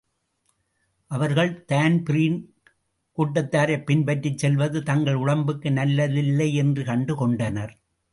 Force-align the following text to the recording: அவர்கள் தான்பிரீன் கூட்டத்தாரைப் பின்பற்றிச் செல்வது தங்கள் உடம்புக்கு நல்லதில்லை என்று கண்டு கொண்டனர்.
அவர்கள் 1.11 1.65
தான்பிரீன் 1.65 2.39
கூட்டத்தாரைப் 3.17 3.83
பின்பற்றிச் 3.83 4.37
செல்வது 4.37 4.83
தங்கள் 4.83 5.15
உடம்புக்கு 5.15 5.69
நல்லதில்லை 5.69 6.53
என்று 6.53 6.83
கண்டு 6.83 7.15
கொண்டனர். 7.15 7.73